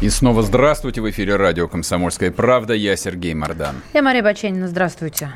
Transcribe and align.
И 0.00 0.08
снова 0.08 0.42
здравствуйте 0.42 1.02
в 1.02 1.10
эфире 1.10 1.36
радио 1.36 1.68
«Комсомольская 1.68 2.30
правда». 2.30 2.72
Я 2.72 2.96
Сергей 2.96 3.34
Мордан. 3.34 3.76
Я 3.92 4.00
Мария 4.00 4.22
Баченина. 4.22 4.66
Здравствуйте. 4.66 5.32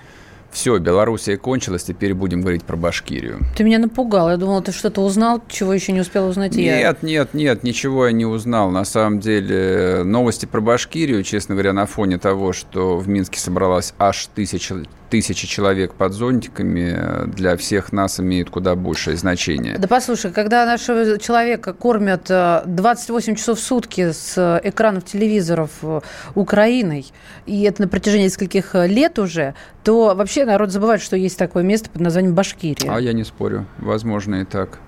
Все, 0.53 0.79
Белоруссия 0.79 1.37
кончилась, 1.37 1.85
теперь 1.85 2.15
будем 2.15 2.41
говорить 2.41 2.65
про 2.65 2.75
Башкирию. 2.77 3.41
Ты 3.57 3.65
меня 3.65 3.79
напугал. 3.79 4.31
Я 4.31 4.39
думала, 4.39 4.63
ты 4.63 4.73
что-то 4.73 5.03
узнал, 5.03 5.43
чего 5.49 5.75
еще 5.75 5.93
не 5.93 6.01
успел 6.01 6.27
узнать 6.29 6.55
нет, 6.55 6.65
я. 6.65 6.79
Нет, 6.79 7.03
нет, 7.03 7.35
нет, 7.35 7.63
ничего 7.63 8.07
я 8.07 8.13
не 8.13 8.25
узнал. 8.25 8.71
На 8.71 8.87
самом 8.87 9.21
деле, 9.21 10.03
новости 10.03 10.47
про 10.47 10.63
Башкирию, 10.63 11.23
честно 11.25 11.57
говоря, 11.57 11.75
на 11.75 11.85
фоне 11.85 12.17
того, 12.17 12.55
что 12.55 12.97
в 12.97 13.07
Минске 13.07 13.41
собралась 13.41 13.93
аж 13.99 14.29
тысяча 14.35 14.77
тысячи 15.15 15.47
человек 15.47 15.95
под 15.95 16.13
зонтиками 16.13 17.29
для 17.29 17.57
всех 17.57 17.93
нас 17.93 18.19
имеют 18.19 18.51
куда 18.51 18.75
большее 18.75 19.17
значение. 19.17 19.79
Да 19.79 19.87
послушай, 19.87 20.33
когда 20.33 20.67
нашего 20.67 21.21
человека 21.21 21.73
кормят 21.73 22.25
28 22.25 23.33
э, 23.33 23.37
часов 23.37 23.61
в 23.61 23.63
сутки 23.63 24.11
с 24.11 24.61
экранов 24.65 25.05
телевизоров 25.05 25.71
э, 25.83 26.01
Украиной, 26.35 27.07
и 27.47 27.63
это 27.63 27.83
на 27.83 27.87
протяжении 27.87 28.25
нескольких 28.25 28.75
лет 28.75 29.21
уже, 29.21 29.55
то 29.85 30.17
вообще 30.17 30.45
народ 30.47 30.73
забывает, 30.73 31.01
что 31.01 31.17
есть 31.17 31.39
такое 31.39 31.63
место 31.63 31.91
под 31.91 32.01
названием 32.01 32.35
Башкирия. 32.35 32.93
А 32.93 33.01
я 33.01 33.13
не 33.13 33.23
спорю. 33.23 33.67
Возможно 33.79 34.43
и 34.43 34.45
так 34.45 34.81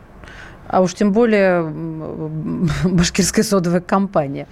а 0.68 0.80
уж 0.80 0.94
тем 0.94 1.12
более 1.12 1.62
башкирская 2.84 3.44
содовая 3.44 3.80
компания. 3.80 4.46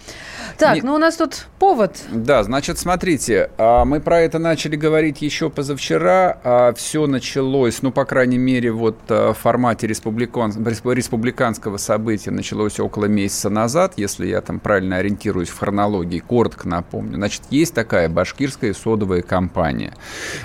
Так, 0.59 0.77
Не... 0.77 0.83
ну 0.83 0.95
у 0.95 0.99
нас 0.99 1.17
тут 1.17 1.47
повод. 1.59 1.97
Да, 2.11 2.43
значит, 2.45 2.79
смотрите, 2.79 3.51
а, 3.59 3.85
мы 3.85 4.01
про 4.01 4.21
это 4.21 4.39
начали 4.39 4.77
говорить 4.77 5.23
еще 5.23 5.51
позавчера. 5.51 6.39
А, 6.45 6.75
Все 6.75 7.07
началось, 7.07 7.83
ну, 7.83 7.91
по 7.91 8.05
крайней 8.05 8.39
мере, 8.39 8.71
вот 8.73 8.99
а, 9.09 9.33
в 9.33 9.39
формате 9.39 9.87
республикан... 9.87 10.53
республиканского 10.67 11.77
события 11.77 12.31
началось 12.31 12.79
около 12.81 13.07
месяца 13.07 13.51
назад, 13.51 13.95
если 13.97 14.27
я 14.27 14.41
там 14.41 14.61
правильно 14.61 14.97
ориентируюсь 14.97 15.49
в 15.49 15.59
хронологии, 15.59 16.19
коротко 16.21 16.69
напомню. 16.69 17.17
Значит, 17.17 17.43
есть 17.51 17.75
такая 17.75 18.09
башкирская 18.09 18.73
содовая 18.75 19.23
компания. 19.23 19.95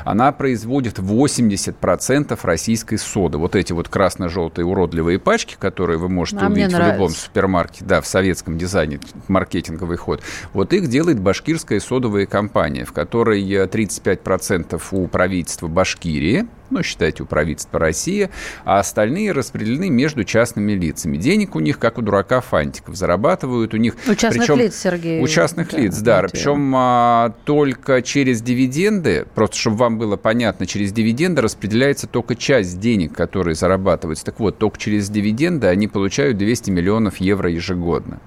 Она 0.05 0.31
производит 0.31 0.99
80% 0.99 2.39
российской 2.43 2.97
соды. 2.97 3.37
Вот 3.37 3.55
эти 3.55 3.73
вот 3.73 3.89
красно-желтые 3.89 4.65
уродливые 4.65 5.19
пачки, 5.19 5.55
которые 5.59 5.99
вы 5.99 6.09
можете 6.09 6.43
а 6.45 6.47
увидеть 6.47 6.73
в 6.73 6.79
любом 6.79 7.09
супермаркете, 7.09 7.85
да, 7.85 8.01
в 8.01 8.07
советском 8.07 8.57
дизайне, 8.57 8.99
маркетинговый 9.27 9.97
ход, 9.97 10.21
вот 10.53 10.73
их 10.73 10.87
делает 10.87 11.19
башкирская 11.19 11.79
содовая 11.79 12.25
компания, 12.25 12.85
в 12.85 12.93
которой 12.93 13.43
35% 13.43 14.81
у 14.91 15.07
правительства 15.07 15.67
Башкирии, 15.67 16.47
ну, 16.69 16.83
считайте, 16.83 17.23
у 17.23 17.25
правительства 17.25 17.79
России, 17.79 18.29
а 18.65 18.79
остальные 18.79 19.31
распределены 19.31 19.89
между 19.89 20.23
частными 20.23 20.73
лицами. 20.73 21.17
Денег 21.17 21.55
у 21.55 21.59
них, 21.59 21.79
как 21.79 21.97
у 21.97 22.01
дурака 22.01 22.41
фантиков, 22.41 22.95
зарабатывают 22.95 23.73
у 23.73 23.77
них... 23.77 23.95
У 24.07 24.15
частных 24.15 24.47
причем, 24.47 24.57
лиц, 24.59 24.75
Сергей. 24.75 25.21
У 25.21 25.27
частных 25.27 25.71
да, 25.71 25.77
лиц, 25.77 25.97
да. 25.99 26.21
Причем 26.23 26.73
а, 26.75 27.33
только 27.45 28.01
через 28.01 28.41
дивиденды, 28.41 29.25
просто 29.35 29.57
чтобы 29.57 29.77
вам 29.77 29.97
было 29.97 30.17
понятно, 30.17 30.65
через 30.65 30.91
дивиденды 30.91 31.41
распределяется 31.41 32.07
только 32.07 32.35
часть 32.35 32.79
денег, 32.79 33.13
которые 33.13 33.55
зарабатываются. 33.55 34.25
Так 34.25 34.39
вот, 34.39 34.57
только 34.57 34.77
через 34.77 35.09
дивиденды 35.09 35.67
они 35.67 35.87
получают 35.87 36.37
200 36.37 36.71
миллионов 36.71 37.17
евро 37.17 37.49
ежегодно. 37.49 38.19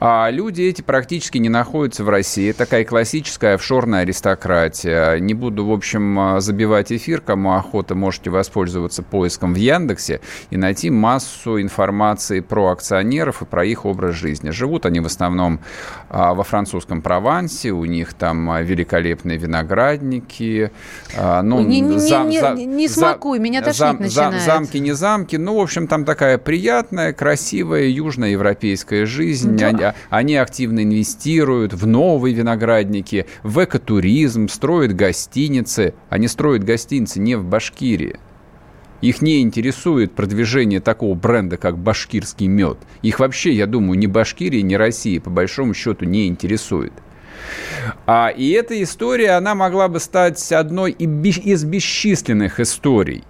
А 0.00 0.28
люди 0.30 0.62
эти 0.62 0.82
практически 0.82 1.38
не 1.38 1.48
находятся 1.48 2.04
в 2.04 2.08
России. 2.08 2.52
Такая 2.52 2.84
классическая 2.84 3.54
офшорная 3.54 4.00
аристократия. 4.00 5.16
Не 5.18 5.34
буду, 5.34 5.66
в 5.66 5.72
общем, 5.72 6.40
забивать 6.40 6.92
эфир. 6.92 7.20
Кому 7.20 7.54
охота, 7.54 7.94
можете 7.94 8.30
воспользоваться 8.30 9.02
поиском 9.02 9.54
в 9.54 9.56
Яндексе 9.56 10.20
и 10.50 10.56
найти 10.56 10.90
массу 10.90 11.60
информации 11.60 12.40
про 12.40 12.70
акционеров 12.70 13.42
и 13.42 13.44
про 13.44 13.64
их 13.64 13.84
образ 13.84 14.14
жизни. 14.14 14.50
Живут 14.50 14.86
они 14.86 15.00
в 15.00 15.06
основном 15.06 15.60
а, 16.08 16.34
во 16.34 16.44
французском 16.44 17.02
Провансе. 17.02 17.70
У 17.70 17.84
них 17.84 18.14
там 18.14 18.62
великолепные 18.64 19.38
виноградники. 19.38 20.70
А, 21.16 21.42
ну, 21.42 21.60
не, 21.60 21.80
не, 21.80 21.98
зам, 21.98 22.28
не, 22.28 22.40
не, 22.40 22.66
не 22.66 22.88
смакуй, 22.88 23.38
меня 23.38 23.60
тошнить 23.60 23.78
зам, 23.78 23.96
начинает. 24.00 24.42
Замки, 24.42 24.78
не 24.78 24.92
замки. 24.92 25.36
Ну, 25.36 25.56
в 25.58 25.60
общем, 25.60 25.86
там 25.86 26.04
такая 26.04 26.38
приятная, 26.38 27.12
красивая 27.12 27.88
южноевропейская 27.88 29.06
жизнь 29.06 29.31
жизнь, 29.32 29.56
да. 29.56 29.68
они, 29.68 29.84
они 30.10 30.36
активно 30.36 30.82
инвестируют 30.82 31.72
в 31.72 31.86
новые 31.86 32.34
виноградники, 32.34 33.26
в 33.42 33.64
экотуризм, 33.64 34.48
строят 34.48 34.94
гостиницы. 34.94 35.94
Они 36.08 36.28
строят 36.28 36.64
гостиницы 36.64 37.20
не 37.20 37.36
в 37.36 37.44
Башкирии. 37.44 38.18
Их 39.00 39.20
не 39.20 39.40
интересует 39.40 40.12
продвижение 40.12 40.80
такого 40.80 41.14
бренда, 41.14 41.56
как 41.56 41.76
башкирский 41.76 42.46
мед. 42.46 42.78
Их 43.02 43.18
вообще, 43.18 43.50
я 43.52 43.66
думаю, 43.66 43.98
ни 43.98 44.06
Башкирия, 44.06 44.62
ни 44.62 44.74
Россия, 44.74 45.20
по 45.20 45.28
большому 45.28 45.74
счету, 45.74 46.04
не 46.04 46.28
интересует. 46.28 46.92
А, 48.06 48.28
и 48.28 48.50
эта 48.50 48.80
история, 48.80 49.32
она 49.32 49.56
могла 49.56 49.88
бы 49.88 49.98
стать 49.98 50.52
одной 50.52 50.92
из 50.92 51.64
бесчисленных 51.64 52.60
историй, 52.60 53.24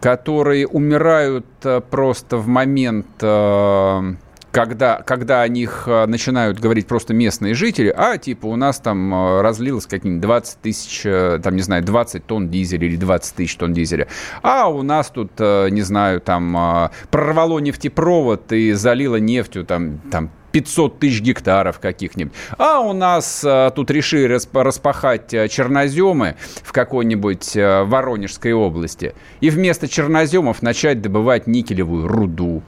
которые 0.00 0.66
умирают 0.66 1.46
э, 1.62 1.80
просто 1.80 2.36
в 2.38 2.48
момент 2.48 3.06
э, 3.20 4.14
когда, 4.54 5.02
когда 5.04 5.42
о 5.42 5.48
них 5.48 5.82
э, 5.86 6.06
начинают 6.06 6.60
говорить 6.60 6.86
просто 6.86 7.12
местные 7.12 7.54
жители, 7.54 7.92
а 7.94 8.16
типа 8.18 8.46
у 8.46 8.54
нас 8.54 8.78
там 8.78 9.12
э, 9.12 9.40
разлилось 9.42 9.86
какие-нибудь 9.86 10.22
20 10.22 10.60
тысяч, 10.60 11.02
э, 11.04 11.40
там, 11.42 11.56
не 11.56 11.62
знаю, 11.62 11.82
20 11.82 12.24
тонн 12.24 12.48
дизеля 12.48 12.86
или 12.86 12.94
20 12.94 13.34
тысяч 13.34 13.56
тонн 13.56 13.72
дизеля, 13.72 14.06
а 14.42 14.68
у 14.68 14.82
нас 14.82 15.10
тут, 15.10 15.40
не 15.40 15.82
знаю, 15.82 16.20
там 16.20 16.90
прорвало 17.10 17.58
нефтепровод 17.58 18.52
и 18.52 18.72
залило 18.72 19.16
нефтью 19.16 19.64
там, 19.64 19.98
там 20.12 20.30
500 20.52 21.00
тысяч 21.00 21.20
гектаров 21.20 21.80
каких-нибудь. 21.80 22.32
А 22.56 22.78
у 22.78 22.92
нас 22.92 23.42
а, 23.44 23.70
тут 23.70 23.90
решили 23.90 24.38
распахать 24.52 25.30
черноземы 25.50 26.36
в 26.62 26.70
какой-нибудь 26.70 27.56
а, 27.56 27.84
Воронежской 27.84 28.52
области. 28.52 29.14
И 29.40 29.50
вместо 29.50 29.88
черноземов 29.88 30.62
начать 30.62 31.02
добывать 31.02 31.48
никелевую 31.48 32.06
руду 32.06 32.62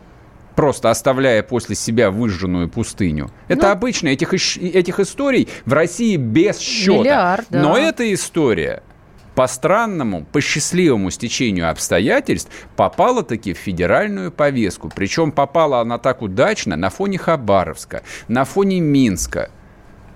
просто 0.57 0.91
оставляя 0.91 1.43
после 1.43 1.77
себя 1.77 2.11
выжженную 2.11 2.69
пустыню. 2.69 3.31
Это 3.47 3.67
ну, 3.67 3.73
обычно, 3.73 4.09
этих, 4.09 4.33
этих 4.33 4.99
историй 4.99 5.49
в 5.65 5.73
России 5.73 6.17
без 6.17 6.59
счета. 6.59 6.99
Миллиард, 6.99 7.47
да. 7.51 7.63
Но 7.63 7.79
эта 7.79 8.13
история 8.13 8.83
по 9.37 9.47
странному, 9.47 10.25
по 10.25 10.41
счастливому 10.41 11.11
стечению 11.11 11.71
обстоятельств 11.71 12.51
попала 12.75 13.23
таки 13.23 13.53
в 13.53 13.59
федеральную 13.59 14.33
повестку. 14.33 14.91
Причем 14.93 15.31
попала 15.31 15.81
она 15.81 15.99
так 15.99 16.23
удачно 16.23 16.75
на 16.75 16.89
фоне 16.89 17.19
Хабаровска, 17.19 18.03
на 18.29 18.45
фоне 18.45 18.81
Минска– 18.81 19.51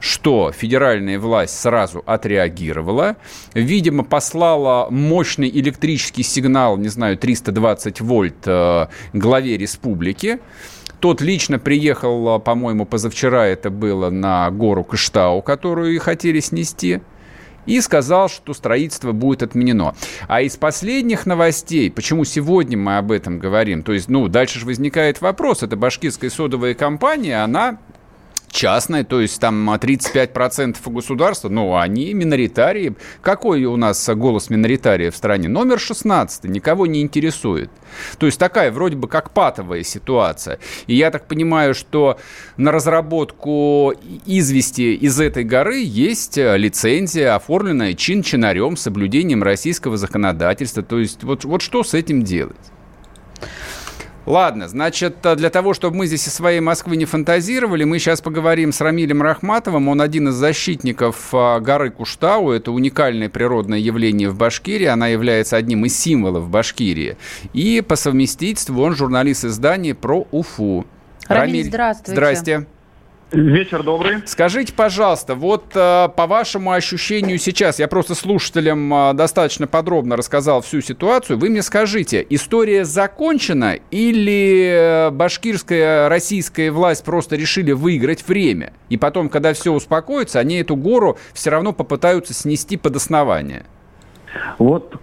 что 0.00 0.50
федеральная 0.50 1.19
власть 1.19 1.61
сразу 1.61 2.03
отреагировала, 2.06 3.16
видимо, 3.55 4.03
послала 4.03 4.88
мощный 4.91 5.49
электрический 5.49 6.22
сигнал, 6.22 6.77
не 6.78 6.88
знаю, 6.88 7.16
320 7.16 8.00
вольт 8.00 8.47
э, 8.47 8.87
главе 9.12 9.56
республики. 9.56 10.41
Тот 11.00 11.21
лично 11.21 11.59
приехал, 11.59 12.37
э, 12.37 12.41
по-моему, 12.41 12.87
позавчера 12.87 13.47
это 13.47 13.71
было 13.71 14.10
на 14.10 14.51
гору 14.51 14.84
Кыштау, 14.84 15.42
которую 15.42 15.95
и 15.95 15.98
хотели 15.98 16.41
снести 16.41 17.01
и 17.66 17.80
сказал, 17.80 18.28
что 18.28 18.54
строительство 18.54 19.13
будет 19.13 19.42
отменено. 19.42 19.95
А 20.28 20.41
из 20.41 20.57
последних 20.57 21.27
новостей, 21.27 21.91
почему 21.91 22.24
сегодня 22.24 22.77
мы 22.77 22.98
об 22.98 23.13
этом 23.13 23.39
говорим, 23.39 23.83
то 23.83 23.92
есть, 23.92 24.09
ну, 24.09 24.28
дальше 24.28 24.60
же 24.60 24.66
возникает 24.66 25.21
вопрос, 25.21 25.63
это 25.63 25.77
башкирская 25.77 26.30
содовая 26.30 26.74
компания, 26.74 27.42
она 27.45 27.78
частная, 28.50 29.04
то 29.04 29.20
есть 29.20 29.41
там 29.41 29.70
35% 29.70 30.76
у 30.84 30.91
государства, 30.91 31.48
ну, 31.48 31.76
они 31.76 32.12
миноритарии. 32.14 32.97
Какой 33.22 33.64
у 33.64 33.76
нас 33.76 34.08
голос 34.08 34.50
миноритария 34.50 35.10
в 35.10 35.16
стране? 35.16 35.48
Номер 35.48 35.78
16, 35.78 36.44
никого 36.44 36.86
не 36.86 37.00
интересует. 37.02 37.70
То 38.18 38.26
есть 38.26 38.38
такая 38.38 38.70
вроде 38.72 38.97
бы 38.97 39.08
как 39.08 39.32
патовая 39.32 39.82
ситуация. 39.82 40.58
И 40.86 40.94
я 40.94 41.10
так 41.10 41.26
понимаю, 41.26 41.74
что 41.74 42.18
на 42.56 42.72
разработку 42.72 43.94
извести 44.26 44.94
из 44.94 45.20
этой 45.20 45.44
горы 45.44 45.80
есть 45.82 46.36
лицензия, 46.36 47.34
оформленная 47.34 47.94
чин-чинарем 47.94 48.76
соблюдением 48.76 49.42
российского 49.42 49.97
законодательства. 49.97 50.82
То 50.82 50.98
есть 50.98 51.24
вот, 51.24 51.44
вот 51.44 51.62
что 51.62 51.84
с 51.84 51.94
этим 51.94 52.22
делать? 52.22 52.56
Ладно, 54.27 54.69
значит, 54.69 55.17
для 55.37 55.51
того, 55.51 55.75
чтобы 55.75 55.97
мы 55.97 56.07
здесь 56.07 56.28
из 56.28 56.34
своей 56.34 56.61
Москвы 56.61 56.97
не 56.97 57.05
фантазировали, 57.05 57.84
мы 57.84 57.99
сейчас 57.99 58.21
поговорим 58.21 58.72
с 58.72 58.81
Рамилем 58.81 59.22
Рахматовым. 59.22 59.89
Он 59.89 60.01
один 60.01 60.28
из 60.28 60.34
защитников 60.34 61.28
а, 61.33 61.59
горы 61.61 61.91
Куштау. 61.91 62.51
Это 62.51 62.71
уникальное 62.71 63.28
природное 63.28 63.78
явление 63.78 64.28
в 64.28 64.37
Башкирии. 64.37 64.87
Она 64.87 65.09
является 65.09 65.57
одним 65.57 65.84
из 65.87 65.99
символов 65.99 66.51
Башкирии. 66.51 67.17
И 67.55 67.81
по 67.81 67.97
совместительству 67.97 68.83
он 68.83 68.95
журналист 68.95 69.45
издания 69.45 69.95
про 69.95 70.27
Уфу. 70.31 70.87
Рамиль, 71.27 71.47
Рамиль 71.49 71.65
здравствуйте. 71.65 72.13
Здрасте. 72.13 72.67
Вечер 73.32 73.84
добрый. 73.84 74.22
Скажите, 74.27 74.72
пожалуйста, 74.72 75.36
вот 75.36 75.65
э, 75.74 76.09
по 76.16 76.27
вашему 76.27 76.72
ощущению 76.72 77.38
сейчас, 77.38 77.78
я 77.78 77.86
просто 77.86 78.16
слушателям 78.16 78.92
э, 78.92 79.12
достаточно 79.15 79.68
подробно 79.68 80.16
рассказал 80.16 80.62
всю 80.62 80.80
ситуацию, 80.80 81.38
вы 81.38 81.48
мне 81.48 81.62
скажите, 81.62 82.27
история 82.28 82.84
закончена 82.84 83.78
или 83.92 85.09
э, 85.09 85.10
башкирская 85.10 86.09
российская 86.09 86.72
власть 86.72 87.04
просто 87.04 87.36
решили 87.36 87.71
выиграть 87.71 88.27
время, 88.27 88.72
и 88.88 88.97
потом, 88.97 89.28
когда 89.28 89.53
все 89.53 89.72
успокоится, 89.72 90.41
они 90.41 90.56
эту 90.56 90.74
гору 90.74 91.16
все 91.33 91.50
равно 91.50 91.72
попытаются 91.72 92.34
снести 92.34 92.76
под 92.76 92.97
основание? 92.97 93.65
Вот 94.59 95.00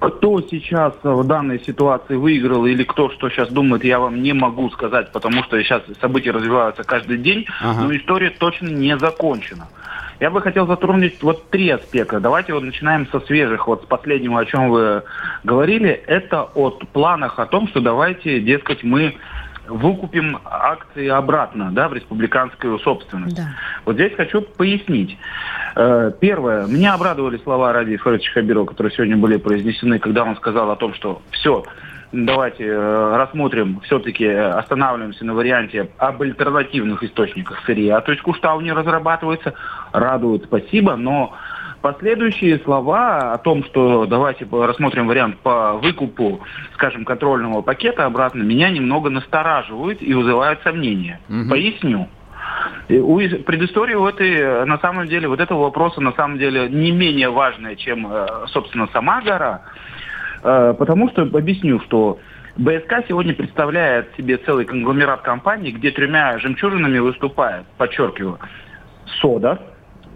кто 0.00 0.40
сейчас 0.42 0.94
в 1.02 1.24
данной 1.24 1.60
ситуации 1.60 2.16
выиграл 2.16 2.66
или 2.66 2.84
кто 2.84 3.10
что 3.10 3.30
сейчас 3.30 3.48
думает, 3.48 3.84
я 3.84 3.98
вам 3.98 4.22
не 4.22 4.32
могу 4.32 4.70
сказать, 4.70 5.12
потому 5.12 5.42
что 5.44 5.62
сейчас 5.62 5.82
события 6.00 6.30
развиваются 6.30 6.84
каждый 6.84 7.18
день, 7.18 7.46
ага. 7.60 7.82
но 7.82 7.96
история 7.96 8.30
точно 8.30 8.68
не 8.68 8.96
закончена. 8.98 9.68
Я 10.20 10.30
бы 10.30 10.40
хотел 10.40 10.66
затронуть 10.66 11.22
вот 11.22 11.50
три 11.50 11.68
аспекта. 11.70 12.20
Давайте 12.20 12.54
вот 12.54 12.62
начинаем 12.62 13.06
со 13.08 13.20
свежих, 13.20 13.66
вот 13.66 13.82
с 13.82 13.86
последнего, 13.86 14.38
о 14.38 14.44
чем 14.44 14.70
вы 14.70 15.02
говорили. 15.42 15.90
Это 15.90 16.44
от 16.44 16.86
планах 16.88 17.38
о 17.38 17.46
том, 17.46 17.68
что 17.68 17.80
давайте, 17.80 18.40
дескать, 18.40 18.84
мы 18.84 19.16
выкупим 19.68 20.38
акции 20.44 21.08
обратно 21.08 21.70
да, 21.72 21.88
в 21.88 21.94
республиканскую 21.94 22.78
собственность. 22.78 23.36
Да. 23.36 23.48
Вот 23.84 23.94
здесь 23.94 24.14
хочу 24.14 24.42
пояснить. 24.42 25.16
Э, 25.76 26.12
первое. 26.20 26.66
Меня 26.66 26.94
обрадовали 26.94 27.38
слова 27.38 27.72
Ради 27.72 27.96
Фаридовича 27.96 28.32
Хабирова, 28.32 28.66
которые 28.66 28.92
сегодня 28.92 29.16
были 29.16 29.36
произнесены, 29.36 29.98
когда 29.98 30.24
он 30.24 30.36
сказал 30.36 30.70
о 30.70 30.76
том, 30.76 30.94
что 30.94 31.22
все, 31.30 31.64
давайте 32.12 32.64
э, 32.64 33.16
рассмотрим, 33.16 33.80
все-таки 33.84 34.26
останавливаемся 34.26 35.24
на 35.24 35.34
варианте 35.34 35.90
об 35.98 36.22
альтернативных 36.22 37.02
источниках 37.02 37.62
сырья. 37.66 38.00
То 38.00 38.12
есть 38.12 38.22
Куштау 38.22 38.60
не 38.60 38.72
разрабатывается. 38.72 39.54
Радует, 39.92 40.44
спасибо, 40.44 40.96
но 40.96 41.34
Последующие 41.84 42.58
слова 42.60 43.34
о 43.34 43.36
том, 43.36 43.62
что 43.62 44.06
давайте 44.06 44.46
рассмотрим 44.50 45.06
вариант 45.06 45.36
по 45.40 45.74
выкупу, 45.74 46.40
скажем, 46.72 47.04
контрольного 47.04 47.60
пакета 47.60 48.06
обратно, 48.06 48.42
меня 48.42 48.70
немного 48.70 49.10
настораживают 49.10 50.00
и 50.00 50.14
вызывают 50.14 50.62
сомнения. 50.62 51.20
Угу. 51.28 51.50
Поясню. 51.50 52.08
У 52.88 53.18
предыстории 53.18 53.92
у 53.96 54.06
этой, 54.06 54.64
на 54.64 54.78
самом 54.78 55.08
деле, 55.08 55.28
вот 55.28 55.40
этого 55.40 55.64
вопроса 55.64 56.00
на 56.00 56.12
самом 56.12 56.38
деле 56.38 56.70
не 56.70 56.90
менее 56.90 57.28
важная, 57.28 57.76
чем, 57.76 58.10
э, 58.10 58.46
собственно, 58.46 58.88
сама 58.90 59.20
гора, 59.20 59.60
э, 60.42 60.74
потому 60.78 61.10
что 61.10 61.20
объясню, 61.20 61.80
что 61.80 62.18
БСК 62.56 63.04
сегодня 63.06 63.34
представляет 63.34 64.08
себе 64.16 64.38
целый 64.38 64.64
конгломерат 64.64 65.20
компаний, 65.20 65.70
где 65.70 65.90
тремя 65.90 66.38
жемчужинами 66.38 66.98
выступает, 66.98 67.66
подчеркиваю, 67.76 68.38
сода, 69.20 69.60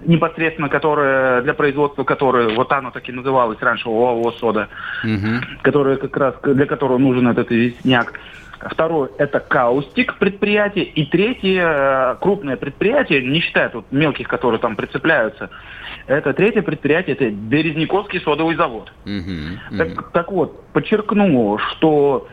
непосредственно, 0.05 0.69
которая 0.69 1.43
для 1.43 1.55
производства 1.55 2.05
которой, 2.05 2.55
вот 2.55 2.71
оно 2.73 2.91
так 2.91 3.09
и 3.09 3.12
называлось 3.12 3.59
раньше, 3.61 3.89
ОАО 3.89 4.33
«Сода», 4.33 4.69
угу. 5.03 5.45
которая 5.62 5.97
как 5.97 6.17
раз, 6.17 6.35
для 6.43 6.67
которого 6.67 6.99
нужен 6.99 7.29
этот 7.29 7.50
известняк. 7.50 8.12
Второе– 8.61 9.11
это 9.19 9.39
каустик 9.39 10.19
предприятие. 10.19 10.85
И 10.85 11.06
третье 11.06 11.62
э,– 11.62 12.17
крупное 12.21 12.56
предприятие, 12.56 13.23
не 13.23 13.41
считая 13.41 13.69
тут 13.69 13.87
мелких, 13.93 14.27
которые 14.27 14.59
там 14.59 14.75
прицепляются. 14.75 15.49
Это 16.06 16.33
третье 16.33 16.62
предприятие– 16.62 17.15
это 17.19 17.31
Березняковский 17.31 18.21
содовый 18.21 18.56
завод. 18.56 18.93
Угу, 19.05 19.12
угу. 19.12 19.79
Так, 19.79 20.11
так 20.11 20.33
вот, 20.33 20.65
подчеркну, 20.73 21.59
что 21.59 22.27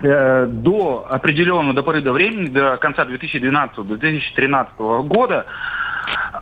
э, 0.00 0.46
до 0.46 1.06
определенного, 1.08 1.72
до 1.72 1.84
поры 1.84 2.00
до 2.00 2.12
времени, 2.12 2.48
до 2.48 2.76
конца 2.78 3.04
2012-2013 3.04 5.06
года 5.06 5.46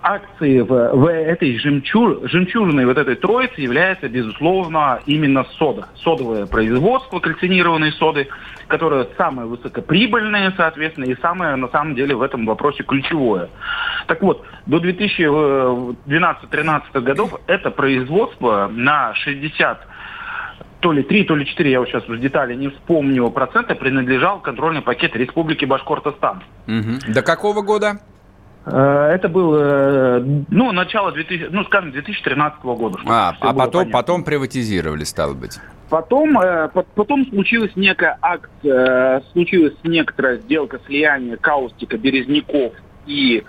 акции 0.03 0.61
в, 0.61 0.69
в 0.69 1.07
этой 1.07 1.59
жемчуж, 1.59 2.31
жемчужиной 2.31 2.87
вот 2.87 2.99
этой 2.99 3.17
троицы 3.17 3.61
является, 3.61 4.09
безусловно, 4.09 5.01
именно 5.07 5.45
сода. 5.59 5.89
Содовое 6.03 6.47
производство, 6.47 7.19
кальцинированные 7.21 7.93
соды, 7.93 8.29
которое 8.69 9.07
самое 9.17 9.49
высокоприбыльное, 9.49 10.53
соответственно, 10.57 11.07
и 11.07 11.17
самое, 11.21 11.57
на 11.57 11.69
самом 11.69 11.95
деле, 11.95 12.15
в 12.15 12.23
этом 12.23 12.47
вопросе 12.47 12.83
ключевое. 12.83 13.49
Так 14.07 14.23
вот, 14.23 14.45
до 14.67 14.79
2012-2013 14.79 17.01
годов 17.01 17.39
это 17.47 17.71
производство 17.71 18.69
на 18.73 19.15
60 19.15 19.89
то 20.81 20.91
ли 20.91 21.05
3, 21.05 21.25
то 21.25 21.37
ли 21.37 21.47
4, 21.47 21.71
я 21.71 21.79
вот 21.79 21.89
сейчас 21.89 22.09
уже 22.09 22.19
детали 22.19 22.55
не 22.55 22.69
вспомню, 22.69 23.31
процента 23.31 23.77
принадлежал 23.77 24.41
контрольный 24.41 24.83
пакет 24.83 25.15
Республики 25.15 25.65
Башкортостан. 25.65 26.43
Угу. 26.67 27.13
До 27.15 27.23
какого 27.23 27.63
года? 27.63 28.01
Э, 28.65 29.11
это 29.13 29.29
был, 29.29 29.55
э, 29.57 30.21
ну, 30.51 30.73
начало 30.73 31.13
2000, 31.13 31.49
ну, 31.51 31.65
скажем, 31.65 31.93
2013 31.93 32.63
года. 32.63 32.99
А, 33.07 33.35
а 33.41 33.53
потом, 33.53 33.91
потом 33.91 34.25
приватизировали, 34.25 35.05
стало 35.05 35.35
быть. 35.35 35.59
Потом, 35.89 36.39
э, 36.39 36.69
потом 36.95 37.27
случилась 37.27 37.73
некая 37.75 38.19
акция, 38.23 39.23
случилась 39.33 39.75
некоторая 39.83 40.39
сделка 40.39 40.81
слияния 40.87 41.37
каустика, 41.37 41.99
березняков 41.99 42.73
и 43.07 43.43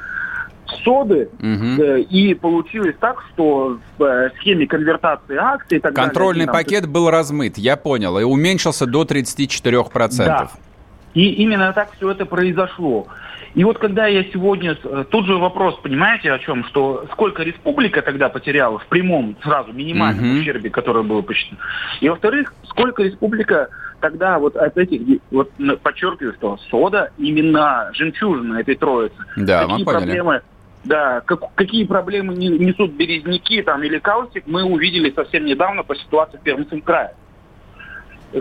соды, 0.83 1.29
угу. 1.39 1.83
и 2.09 2.33
получилось 2.33 2.95
так, 2.99 3.23
что 3.33 3.77
в 3.97 4.31
схеме 4.39 4.65
конвертации 4.65 5.35
акций 5.35 5.79
так 5.79 5.93
Контрольный 5.93 6.47
далее, 6.47 6.63
пакет 6.63 6.87
был 6.87 7.11
размыт, 7.11 7.59
я 7.59 7.77
понял, 7.77 8.17
и 8.17 8.23
уменьшился 8.23 8.87
до 8.87 9.03
34%. 9.03 10.25
Да. 10.25 10.49
И 11.13 11.29
именно 11.33 11.71
так 11.73 11.91
все 11.95 12.09
это 12.09 12.25
произошло. 12.25 13.07
И 13.55 13.63
вот 13.63 13.77
когда 13.77 14.07
я 14.07 14.23
сегодня... 14.25 14.77
Э, 14.83 15.05
тут 15.09 15.25
же 15.25 15.35
вопрос, 15.35 15.75
понимаете, 15.81 16.31
о 16.31 16.39
чем? 16.39 16.63
Что 16.65 17.05
сколько 17.11 17.43
республика 17.43 18.01
тогда 18.01 18.29
потеряла 18.29 18.79
в 18.79 18.87
прямом, 18.87 19.35
сразу, 19.43 19.71
минимальном 19.73 20.25
mm-hmm. 20.25 20.39
ущербе, 20.41 20.69
который 20.69 21.03
был 21.03 21.21
посчитан. 21.23 21.59
И 22.01 22.09
во-вторых, 22.09 22.53
сколько 22.63 23.03
республика 23.03 23.69
тогда 23.99 24.39
вот 24.39 24.55
от 24.55 24.77
этих... 24.77 25.19
Вот 25.31 25.51
подчеркиваю, 25.81 26.33
что 26.33 26.57
сода 26.69 27.11
именно 27.17 27.89
жемчужина 27.93 28.59
этой 28.59 28.75
троицы. 28.75 29.15
Да, 29.37 29.61
Какие 29.61 29.77
мы 29.79 29.85
поняли. 29.85 30.03
проблемы 30.03 30.41
да, 30.83 31.21
как, 31.21 31.53
какие 31.55 31.85
проблемы 31.85 32.35
несут 32.35 32.91
березники 32.91 33.61
там, 33.61 33.83
или 33.83 33.99
каустик, 33.99 34.43
мы 34.47 34.63
увидели 34.63 35.11
совсем 35.11 35.45
недавно 35.45 35.83
по 35.83 35.95
ситуации 35.95 36.37
в 36.37 36.41
Пермском 36.41 36.81
крае 36.81 37.13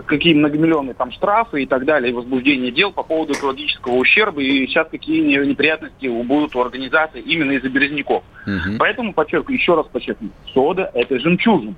какие 0.01 0.33
многомиллионные 0.33 0.93
там 0.93 1.11
штрафы 1.11 1.63
и 1.63 1.65
так 1.65 1.85
далее, 1.85 2.11
и 2.11 2.13
возбуждение 2.13 2.71
дел 2.71 2.91
по 2.91 3.03
поводу 3.03 3.33
экологического 3.33 3.93
ущерба, 3.93 4.41
и 4.41 4.65
сейчас 4.67 4.87
какие 4.89 5.21
неприятности 5.45 6.07
будут 6.07 6.55
у 6.55 6.61
организации 6.61 7.21
именно 7.21 7.51
из-за 7.51 7.69
березняков. 7.69 8.23
Угу. 8.45 8.77
Поэтому, 8.79 9.13
подчеркиваю, 9.13 9.57
еще 9.57 9.75
раз 9.75 9.85
подчеркну, 9.87 10.29
сода– 10.53 10.89
это 10.93 11.19
жемчужина. 11.19 11.75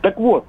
Так 0.00 0.18
вот, 0.18 0.46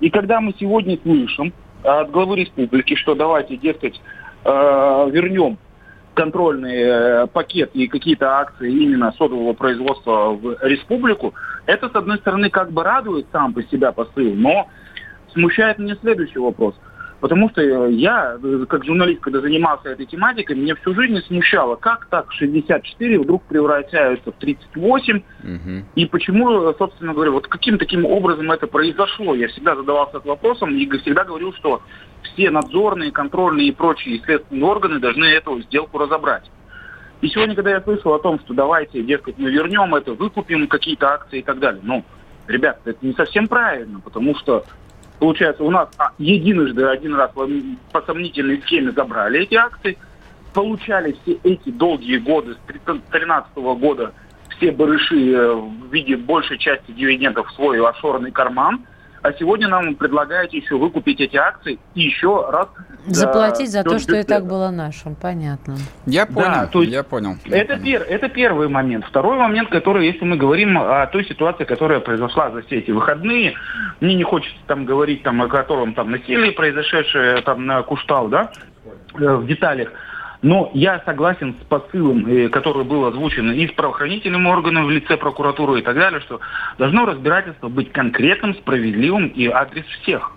и 0.00 0.10
когда 0.10 0.40
мы 0.40 0.54
сегодня 0.58 0.98
слышим 1.02 1.52
от 1.82 2.10
главы 2.10 2.36
республики, 2.36 2.94
что 2.94 3.14
давайте, 3.14 3.56
дескать, 3.56 4.00
э, 4.44 5.10
вернем 5.10 5.58
контрольный 6.14 6.76
э, 6.76 7.26
пакет 7.28 7.70
и 7.74 7.86
какие-то 7.86 8.38
акции 8.38 8.70
именно 8.70 9.12
содового 9.12 9.52
производства 9.54 10.30
в 10.30 10.58
республику, 10.62 11.34
это, 11.66 11.88
с 11.88 11.94
одной 11.94 12.18
стороны, 12.18 12.50
как 12.50 12.72
бы 12.72 12.82
радует 12.82 13.26
сам 13.32 13.54
по 13.54 13.62
себя 13.64 13.92
посыл, 13.92 14.34
но 14.34 14.68
смущает 15.32 15.78
меня 15.78 15.96
следующий 16.00 16.38
вопрос. 16.38 16.74
Потому 17.20 17.50
что 17.50 17.60
я, 17.88 18.38
как 18.68 18.84
журналист, 18.86 19.20
когда 19.20 19.40
занимался 19.40 19.90
этой 19.90 20.06
тематикой, 20.06 20.56
меня 20.56 20.74
всю 20.76 20.94
жизнь 20.94 21.18
смущало, 21.26 21.76
как 21.76 22.06
так 22.06 22.32
64 22.32 23.18
вдруг 23.20 23.42
превращаются 23.42 24.32
в 24.32 24.36
38, 24.36 25.16
угу. 25.16 25.84
и 25.96 26.06
почему, 26.06 26.72
собственно 26.78 27.12
говоря, 27.12 27.32
вот 27.32 27.46
каким 27.46 27.76
таким 27.76 28.06
образом 28.06 28.50
это 28.50 28.66
произошло. 28.66 29.34
Я 29.34 29.48
всегда 29.48 29.76
задавался 29.76 30.16
этим 30.16 30.30
вопросом 30.30 30.74
и 30.74 30.88
всегда 30.98 31.24
говорил, 31.24 31.52
что 31.52 31.82
все 32.22 32.50
надзорные, 32.50 33.12
контрольные 33.12 33.68
и 33.68 33.72
прочие 33.72 34.20
следственные 34.20 34.64
органы 34.64 34.98
должны 34.98 35.26
эту 35.26 35.60
сделку 35.62 35.98
разобрать. 35.98 36.50
И 37.20 37.28
сегодня, 37.28 37.54
когда 37.54 37.72
я 37.72 37.82
слышал 37.82 38.14
о 38.14 38.18
том, 38.18 38.40
что 38.40 38.54
давайте, 38.54 39.02
дескать, 39.02 39.36
мы 39.38 39.50
вернем 39.50 39.94
это, 39.94 40.14
выкупим 40.14 40.66
какие-то 40.68 41.12
акции 41.12 41.40
и 41.40 41.42
так 41.42 41.58
далее, 41.58 41.82
ну, 41.84 42.02
ребят, 42.46 42.80
это 42.86 42.98
не 43.04 43.12
совсем 43.12 43.46
правильно, 43.46 44.00
потому 44.00 44.34
что 44.36 44.64
Получается, 45.20 45.62
у 45.62 45.70
нас 45.70 45.90
а, 45.98 46.12
единожды 46.16 46.82
один 46.86 47.14
раз 47.14 47.30
по 47.92 48.00
сомнительной 48.02 48.60
схеме 48.62 48.90
забрали 48.90 49.42
эти 49.42 49.54
акции, 49.54 49.98
получали 50.54 51.14
все 51.22 51.38
эти 51.44 51.70
долгие 51.70 52.16
годы, 52.16 52.54
с 52.54 52.66
2013 52.66 53.54
года, 53.54 54.14
все 54.56 54.72
барыши 54.72 55.32
э, 55.32 55.52
в 55.52 55.92
виде 55.92 56.16
большей 56.16 56.56
части 56.56 56.90
дивидендов 56.92 57.48
в 57.48 57.54
свой 57.54 57.86
офшорный 57.86 58.30
карман. 58.30 58.86
А 59.22 59.32
сегодня 59.34 59.68
нам 59.68 59.94
предлагаете 59.96 60.58
еще 60.58 60.76
выкупить 60.76 61.20
эти 61.20 61.36
акции 61.36 61.78
и 61.94 62.02
еще 62.02 62.48
раз... 62.50 62.68
Заплатить 63.06 63.70
за 63.70 63.84
то, 63.84 63.98
что 63.98 64.16
и 64.16 64.22
так 64.22 64.46
было 64.46 64.70
нашим, 64.70 65.14
понятно. 65.14 65.76
Я 66.06 66.26
понял, 66.26 66.46
да, 66.46 66.66
то 66.66 66.80
есть 66.82 66.92
я 66.92 67.02
понял. 67.02 67.36
Это, 67.44 67.78
пер, 67.78 68.02
это 68.02 68.28
первый 68.28 68.68
момент. 68.68 69.04
Второй 69.04 69.36
момент, 69.36 69.70
который, 69.70 70.06
если 70.06 70.24
мы 70.24 70.36
говорим 70.36 70.78
о 70.78 71.06
той 71.06 71.24
ситуации, 71.26 71.64
которая 71.64 72.00
произошла 72.00 72.50
за 72.50 72.62
все 72.62 72.78
эти 72.78 72.90
выходные, 72.90 73.54
мне 74.00 74.14
не 74.14 74.24
хочется 74.24 74.58
там 74.66 74.84
говорить 74.84 75.22
там, 75.22 75.42
о 75.42 75.48
котором 75.48 75.94
там 75.94 76.10
насилии, 76.10 76.50
произошедшее 76.50 77.42
там 77.42 77.66
на 77.66 77.82
Куштау, 77.82 78.28
да, 78.28 78.50
э, 79.14 79.34
в 79.34 79.46
деталях. 79.46 79.90
Но 80.42 80.70
я 80.72 81.02
согласен 81.04 81.54
с 81.60 81.64
посылом, 81.66 82.26
э, 82.26 82.48
который 82.48 82.84
был 82.84 83.04
озвучен 83.04 83.52
и 83.52 83.68
с 83.68 83.72
правоохранительным 83.72 84.46
органом 84.46 84.86
в 84.86 84.90
лице 84.90 85.18
прокуратуры 85.18 85.80
и 85.80 85.82
так 85.82 85.94
далее, 85.94 86.20
что 86.20 86.40
должно 86.78 87.04
разбирательство 87.04 87.68
быть 87.68 87.92
конкретным, 87.92 88.54
справедливым 88.54 89.26
и 89.28 89.46
адрес 89.46 89.84
всех. 90.02 90.32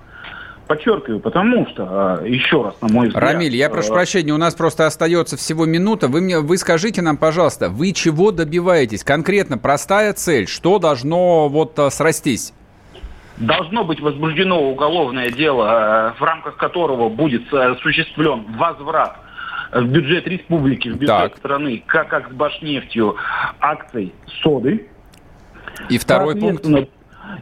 Подчеркиваю, 0.68 1.20
потому 1.20 1.68
что, 1.68 1.88
а, 1.90 2.26
еще 2.26 2.64
раз, 2.64 2.82
на 2.82 2.88
мой 2.90 3.08
взгляд... 3.08 3.24
Рамиль, 3.24 3.56
я 3.56 3.70
прошу 3.70 3.92
э, 3.92 3.96
прощения, 3.96 4.34
у 4.34 4.38
нас 4.38 4.56
просто 4.56 4.86
остается 4.86 5.38
всего 5.38 5.66
минута. 5.66 6.10
Вы, 6.10 6.20
мне, 6.20 6.40
вы 6.40 6.58
скажите 6.58 7.02
нам, 7.02 7.16
пожалуйста, 7.16 7.70
вы 7.70 7.94
чего 7.94 8.32
добиваетесь? 8.32 9.06
Конкретно 9.06 9.58
простая 9.58 10.12
цель, 10.14 10.48
что 10.48 10.80
должно 10.80 11.48
вот 11.48 11.80
э, 11.80 11.90
срастись? 11.90 12.54
Должно 13.38 13.84
быть 13.86 14.02
возбуждено 14.02 14.62
уголовное 14.62 15.32
дело, 15.32 16.14
в 16.20 16.24
рамках 16.24 16.56
которого 16.56 17.10
будет 17.10 17.52
осуществлен 17.52 18.44
возврат 18.58 19.18
в 19.74 19.86
бюджет 19.88 20.28
республики, 20.28 20.90
в 20.90 20.94
бюджет 20.94 21.08
так. 21.08 21.38
страны, 21.38 21.84
как, 21.86 22.10
как 22.10 22.30
с 22.30 22.34
Башнефтью, 22.34 23.16
акций 23.60 24.14
соды. 24.42 24.88
И 25.90 25.98
второй 25.98 26.36
пункт? 26.36 26.66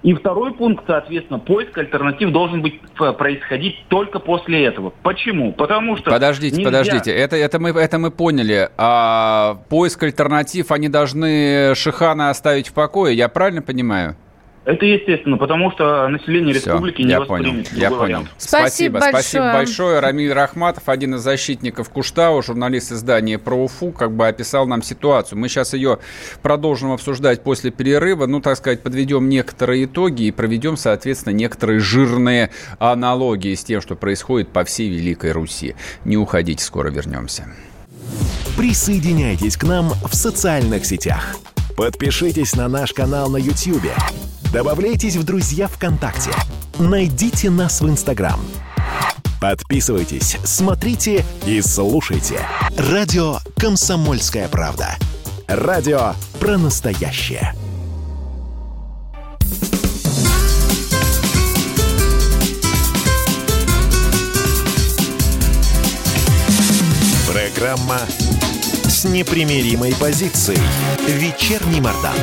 И 0.04 0.14
второй 0.14 0.54
пункт, 0.54 0.84
соответственно, 0.88 1.40
поиск 1.40 1.78
альтернатив 1.78 2.32
должен 2.32 2.62
быть 2.62 2.80
э, 3.00 3.14
происходить 3.14 3.84
только 3.88 4.20
после 4.20 4.64
этого. 4.66 4.94
Почему? 5.02 5.54
Потому 5.54 5.98
что... 5.98 6.12
Подождите, 6.12 6.58
нельзя... 6.58 6.70
подождите, 6.70 7.12
это, 7.12 7.36
это, 7.36 7.60
мы, 7.60 7.70
это 7.72 7.98
мы 7.98 8.12
поняли. 8.12 8.70
А 8.78 9.58
поиск 9.70 10.04
альтернатив, 10.04 10.72
они 10.72 10.88
должны 10.88 11.74
Шихана 11.76 12.30
оставить 12.30 12.68
в 12.68 12.74
покое, 12.74 13.16
я 13.16 13.28
правильно 13.28 13.62
понимаю? 13.62 14.16
Это 14.64 14.86
естественно, 14.86 15.38
потому 15.38 15.72
что 15.72 16.08
население 16.08 16.54
Все, 16.54 16.70
республики 16.70 17.02
не 17.02 17.10
я 17.10 17.20
воспримет. 17.20 17.70
Понял, 17.70 17.82
я 17.82 17.90
понял. 17.90 18.28
Спасибо, 18.38 19.00
спасибо 19.00 19.00
большое. 19.00 19.12
Спасибо 19.24 19.54
большое. 19.54 20.00
Рамиль 20.00 20.34
Рахматов, 20.34 20.88
один 20.88 21.16
из 21.16 21.22
защитников 21.22 21.90
Куштау, 21.90 22.44
журналист 22.44 22.92
издания 22.92 23.40
«Про 23.40 23.56
Уфу», 23.56 23.92
как 23.92 24.12
бы 24.12 24.28
описал 24.28 24.68
нам 24.68 24.84
ситуацию. 24.84 25.40
Мы 25.40 25.50
сейчас 25.50 25.74
ее 25.74 25.98
продолжим 26.44 26.92
обсуждать 26.92 27.42
после 27.42 27.72
перерыва. 27.72 28.28
Ну, 28.28 28.40
так 28.40 28.56
сказать, 28.56 28.84
подведем 28.84 29.30
некоторые 29.30 29.86
итоги 29.86 30.24
и 30.24 30.32
проведем, 30.32 30.78
соответственно, 30.78 31.34
некоторые 31.34 31.80
жирные 31.80 32.52
аналогии 32.78 33.56
с 33.56 33.64
тем, 33.64 33.82
что 33.82 33.96
происходит 33.96 34.50
по 34.50 34.64
всей 34.64 34.90
Великой 34.90 35.32
Руси. 35.32 35.76
Не 36.06 36.18
уходите, 36.18 36.64
скоро 36.64 36.90
вернемся. 36.92 37.48
Присоединяйтесь 38.56 39.58
к 39.58 39.64
нам 39.64 39.90
в 39.90 40.14
социальных 40.14 40.86
сетях. 40.86 41.36
Подпишитесь 41.76 42.56
на 42.56 42.68
наш 42.68 42.94
канал 42.94 43.28
на 43.32 43.38
YouTube 43.38 43.92
Добавляйтесь 44.52 45.16
в 45.16 45.24
друзья 45.24 45.70
ВКонтакте. 45.70 46.32
Найдите 46.78 47.50
нас 47.50 47.80
в 47.80 47.88
Инстаграм. 47.88 48.38
Подписывайтесь, 49.40 50.38
смотрите 50.44 51.26
и 51.46 51.62
слушайте. 51.62 52.42
Радио 52.78 53.38
«Комсомольская 53.56 54.50
правда». 54.50 54.98
Радио 55.48 56.14
про 56.40 56.58
настоящее. 56.58 57.54
Программа 67.32 68.00
с 68.84 69.06
непримиримой 69.06 69.94
позицией. 69.96 70.60
Вечерний 71.08 71.80
Мордан. 71.80 72.16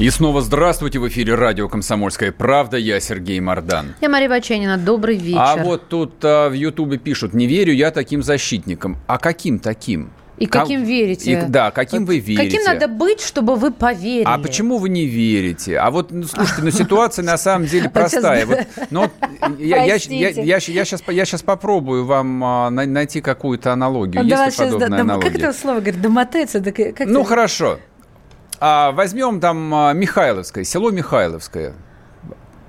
И 0.00 0.08
снова 0.08 0.40
здравствуйте 0.40 0.98
в 0.98 1.06
эфире 1.08 1.34
радио 1.34 1.68
«Комсомольская 1.68 2.32
правда». 2.32 2.78
Я 2.78 3.00
Сергей 3.00 3.38
Мордан. 3.38 3.94
Я 4.00 4.08
Мария 4.08 4.30
Баченина. 4.30 4.78
Добрый 4.78 5.16
вечер. 5.16 5.38
А 5.38 5.56
вот 5.58 5.90
тут 5.90 6.14
а, 6.24 6.48
в 6.48 6.54
Ютубе 6.54 6.96
пишут, 6.96 7.34
не 7.34 7.46
верю 7.46 7.74
я 7.74 7.90
таким 7.90 8.22
защитникам. 8.22 8.96
А 9.06 9.18
каким 9.18 9.58
таким? 9.58 10.10
И 10.38 10.46
каким 10.46 10.84
верите? 10.84 11.32
И, 11.32 11.42
да, 11.42 11.70
каким 11.70 12.06
вы 12.06 12.18
верите? 12.18 12.42
Каким 12.42 12.62
надо 12.64 12.88
быть, 12.88 13.20
чтобы 13.20 13.56
вы 13.56 13.72
поверили? 13.72 14.24
А 14.26 14.38
почему 14.38 14.78
вы 14.78 14.88
не 14.88 15.04
верите? 15.04 15.76
А 15.76 15.90
вот, 15.90 16.12
ну, 16.12 16.22
слушайте, 16.22 16.62
ну 16.62 16.70
ситуация 16.70 17.22
на 17.22 17.36
самом 17.36 17.66
деле 17.66 17.90
простая. 17.94 18.46
Вот, 18.46 18.58
ну, 18.88 19.10
я, 19.58 19.84
я, 19.84 19.96
я, 19.96 20.30
я, 20.30 20.42
я, 20.42 20.60
сейчас, 20.60 21.02
я 21.08 21.26
сейчас 21.26 21.42
попробую 21.42 22.06
вам 22.06 22.42
а, 22.42 22.70
найти 22.70 23.20
какую-то 23.20 23.70
аналогию. 23.74 24.24
Есть 24.24 24.60
ли 24.60 24.64
подобная 24.64 25.00
аналогия? 25.02 25.28
Как 25.28 25.38
это 25.38 25.52
слово 25.52 25.80
говорит? 25.80 26.00
Домотеться? 26.00 26.64
Ну, 27.00 27.22
хорошо. 27.22 27.78
А 28.60 28.92
возьмем 28.92 29.40
там 29.40 29.74
а, 29.74 29.92
Михайловское, 29.94 30.64
село 30.64 30.90
Михайловское. 30.90 31.72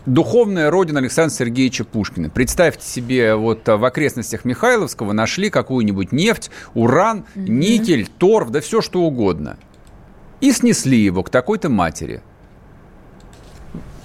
Духовная 0.06 0.72
родина 0.72 1.00
Александра 1.00 1.36
Сергеевича 1.36 1.84
Пушкина. 1.84 2.30
Представьте 2.30 2.88
себе, 2.88 3.36
вот 3.36 3.68
а, 3.68 3.76
в 3.76 3.84
окрестностях 3.84 4.46
Михайловского 4.46 5.12
нашли 5.12 5.50
какую-нибудь 5.50 6.14
нефть, 6.14 6.50
уран, 6.74 7.26
mm-hmm. 7.36 7.50
никель, 7.50 8.08
торф, 8.08 8.52
да 8.52 8.62
все 8.62 8.80
что 8.80 9.02
угодно. 9.02 9.58
И 10.40 10.54
снесли 10.54 10.98
его 10.98 11.24
к 11.24 11.30
такой-то 11.30 11.68
матери 11.68 12.22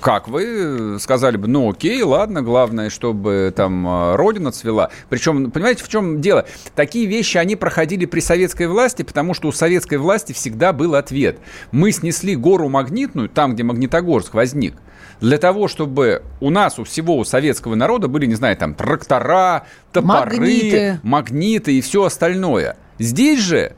как 0.01 0.29
вы 0.29 0.99
сказали 1.01 1.37
бы, 1.37 1.49
ну 1.49 1.71
окей, 1.71 2.03
ладно, 2.03 2.43
главное, 2.43 2.91
чтобы 2.91 3.53
там 3.55 3.87
а, 3.87 4.17
родина 4.17 4.53
цвела. 4.53 4.91
Причем, 5.09 5.51
понимаете, 5.51 5.85
в 5.85 5.89
чем 5.89 6.21
дело? 6.21 6.47
Такие 6.75 7.07
вещи, 7.07 7.39
они 7.39 7.57
проходили 7.57 8.07
при 8.07 8.21
советской 8.21 8.67
власти, 8.67 9.03
потому 9.03 9.35
что 9.35 9.49
у 9.49 9.53
советской 9.53 9.99
власти 9.99 10.33
всегда 10.33 10.73
был 10.73 10.95
ответ. 10.95 11.39
Мы 11.73 11.93
снесли 11.93 12.37
гору 12.37 12.69
магнитную, 12.69 13.29
там, 13.29 13.55
где 13.55 13.63
Магнитогорск 13.63 14.35
возник, 14.35 14.75
для 15.21 15.39
того, 15.39 15.69
чтобы 15.69 16.23
у 16.41 16.51
нас, 16.51 16.79
у 16.79 16.85
всего 16.85 17.17
у 17.17 17.25
советского 17.25 17.75
народа 17.75 18.09
были, 18.09 18.27
не 18.27 18.35
знаю, 18.35 18.57
там 18.57 18.75
трактора, 18.75 19.67
топоры, 19.93 20.37
магниты, 20.37 21.01
магниты 21.03 21.79
и 21.79 21.81
все 21.81 22.05
остальное. 22.05 22.77
Здесь 22.99 23.41
же 23.41 23.73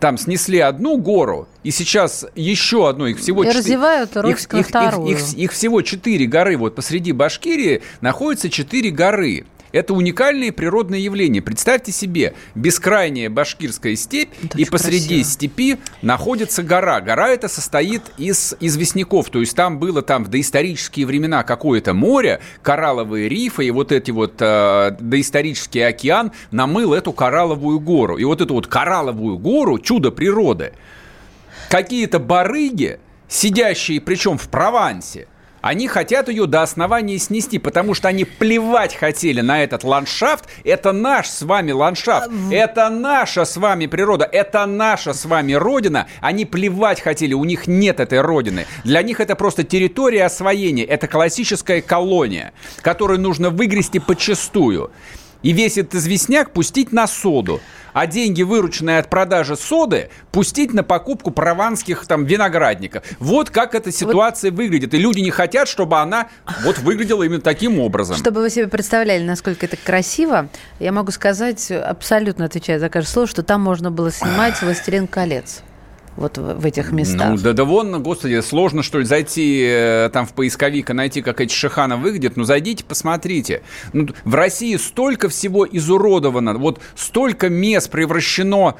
там 0.00 0.16
снесли 0.16 0.58
одну 0.58 0.96
гору, 0.96 1.46
и 1.62 1.70
сейчас 1.70 2.26
еще 2.34 2.88
одну, 2.88 3.06
их 3.06 3.18
всего... 3.18 3.44
И 3.44 3.46
4, 3.46 3.58
развивают 3.58 4.16
их, 4.16 4.24
их, 4.24 4.54
их, 4.54 4.70
их, 4.70 5.34
их 5.34 5.52
всего 5.52 5.82
четыре 5.82 6.26
горы. 6.26 6.56
Вот 6.56 6.74
посреди 6.74 7.12
Башкирии 7.12 7.82
находятся 8.00 8.48
четыре 8.48 8.90
горы. 8.90 9.44
Это 9.72 9.94
уникальные 9.94 10.52
природные 10.52 11.04
явления. 11.04 11.40
Представьте 11.40 11.92
себе, 11.92 12.34
бескрайняя 12.54 13.30
башкирская 13.30 13.94
степь, 13.94 14.30
Это 14.42 14.58
и 14.58 14.64
посреди 14.64 15.16
красиво. 15.16 15.24
степи 15.24 15.78
находится 16.02 16.62
гора. 16.62 17.00
Гора 17.00 17.28
эта 17.28 17.48
состоит 17.48 18.02
из 18.18 18.54
известняков, 18.60 19.30
то 19.30 19.40
есть 19.40 19.54
там 19.54 19.78
было 19.78 20.02
там 20.02 20.24
в 20.24 20.28
доисторические 20.28 21.06
времена 21.06 21.42
какое-то 21.44 21.94
море, 21.94 22.40
коралловые 22.62 23.28
рифы, 23.28 23.66
и 23.66 23.70
вот 23.70 23.92
эти 23.92 24.10
вот 24.10 24.34
э, 24.40 24.96
доисторический 24.98 25.86
океан 25.86 26.32
намыл 26.50 26.92
эту 26.92 27.12
коралловую 27.12 27.80
гору. 27.80 28.16
И 28.16 28.24
вот 28.24 28.40
эту 28.40 28.54
вот 28.54 28.66
коралловую 28.66 29.38
гору, 29.38 29.78
чудо 29.78 30.10
природы, 30.10 30.72
какие-то 31.68 32.18
барыги, 32.18 32.98
сидящие 33.28 34.00
причем 34.00 34.36
в 34.36 34.48
Провансе, 34.48 35.28
они 35.60 35.88
хотят 35.88 36.28
ее 36.28 36.46
до 36.46 36.62
основания 36.62 37.18
снести, 37.18 37.58
потому 37.58 37.94
что 37.94 38.08
они 38.08 38.24
плевать 38.24 38.94
хотели 38.94 39.40
на 39.40 39.62
этот 39.62 39.84
ландшафт. 39.84 40.46
Это 40.64 40.92
наш 40.92 41.28
с 41.28 41.42
вами 41.42 41.72
ландшафт, 41.72 42.28
а, 42.28 42.54
это 42.54 42.88
наша 42.88 43.44
с 43.44 43.56
вами 43.56 43.86
природа, 43.86 44.28
это 44.30 44.66
наша 44.66 45.12
с 45.12 45.24
вами 45.24 45.52
родина. 45.52 46.06
Они 46.20 46.44
плевать 46.44 47.00
хотели, 47.00 47.34
у 47.34 47.44
них 47.44 47.66
нет 47.66 48.00
этой 48.00 48.20
родины. 48.20 48.66
Для 48.84 49.02
них 49.02 49.20
это 49.20 49.36
просто 49.36 49.64
территория 49.64 50.24
освоения, 50.24 50.84
это 50.84 51.06
классическая 51.08 51.82
колония, 51.82 52.52
которую 52.82 53.20
нужно 53.20 53.50
выгрести 53.50 53.98
почастую 53.98 54.90
и 55.42 55.52
весь 55.52 55.78
этот 55.78 55.94
известняк 55.96 56.52
пустить 56.52 56.92
на 56.92 57.06
соду, 57.06 57.60
а 57.92 58.06
деньги, 58.06 58.42
вырученные 58.42 58.98
от 58.98 59.10
продажи 59.10 59.56
соды, 59.56 60.10
пустить 60.32 60.72
на 60.72 60.82
покупку 60.82 61.30
прованских 61.30 62.06
там 62.06 62.24
виноградников. 62.24 63.04
Вот 63.18 63.50
как 63.50 63.74
эта 63.74 63.90
ситуация 63.90 64.50
вот. 64.50 64.58
выглядит. 64.58 64.94
И 64.94 64.98
люди 64.98 65.20
не 65.20 65.30
хотят, 65.30 65.68
чтобы 65.68 65.98
она 65.98 66.28
вот 66.64 66.78
выглядела 66.78 67.22
именно 67.22 67.40
таким 67.40 67.80
образом. 67.80 68.16
Чтобы 68.16 68.40
вы 68.40 68.50
себе 68.50 68.68
представляли, 68.68 69.24
насколько 69.24 69.66
это 69.66 69.76
красиво, 69.76 70.48
я 70.78 70.92
могу 70.92 71.10
сказать, 71.10 71.70
абсолютно 71.70 72.44
отвечая 72.44 72.78
за 72.78 72.88
каждое 72.88 73.10
слово, 73.10 73.26
что 73.26 73.42
там 73.42 73.60
можно 73.60 73.90
было 73.90 74.10
снимать 74.10 74.60
«Властелин 74.62 75.06
колец» 75.06 75.62
вот 76.20 76.38
в, 76.38 76.66
этих 76.66 76.92
местах. 76.92 77.30
Ну, 77.30 77.38
да, 77.38 77.52
да 77.52 77.64
вон, 77.64 78.02
господи, 78.02 78.40
сложно, 78.42 78.82
что 78.82 78.98
ли, 78.98 79.04
зайти 79.04 79.64
э, 79.66 80.10
там 80.12 80.26
в 80.26 80.34
поисковик 80.34 80.90
и 80.90 80.92
найти, 80.92 81.22
как 81.22 81.40
эти 81.40 81.52
шиханы 81.52 81.96
выглядят. 81.96 82.36
Ну, 82.36 82.44
зайдите, 82.44 82.84
посмотрите. 82.84 83.62
Ну, 83.92 84.08
в 84.24 84.34
России 84.34 84.76
столько 84.76 85.28
всего 85.30 85.66
изуродовано, 85.66 86.54
вот 86.58 86.80
столько 86.94 87.48
мест 87.48 87.90
превращено 87.90 88.76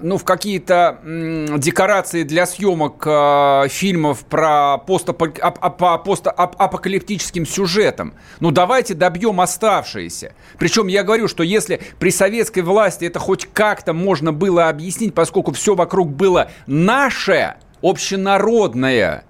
ну, 0.00 0.16
в 0.16 0.24
какие-то 0.24 0.98
декорации 1.04 2.22
для 2.22 2.46
съемок 2.46 3.02
а, 3.06 3.68
фильмов 3.68 4.24
про 4.24 4.78
постапок... 4.78 5.38
по 5.78 5.98
постапокалиптическим 5.98 7.46
сюжетам. 7.46 8.14
Ну, 8.40 8.50
давайте 8.50 8.94
добьем 8.94 9.40
оставшиеся. 9.40 10.32
Причем 10.58 10.86
я 10.86 11.04
говорю, 11.04 11.28
что 11.28 11.42
если 11.42 11.80
при 11.98 12.10
советской 12.10 12.60
власти 12.60 13.04
это 13.04 13.18
хоть 13.18 13.46
как-то 13.52 13.92
можно 13.92 14.32
было 14.32 14.68
объяснить, 14.68 15.14
поскольку 15.14 15.52
все 15.52 15.74
вокруг 15.74 16.10
было 16.10 16.50
наше, 16.66 17.56
общенародное, 17.82 19.24